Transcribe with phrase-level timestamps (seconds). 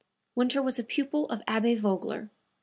[0.33, 2.31] Winter was a pupil of Abbe Vogler.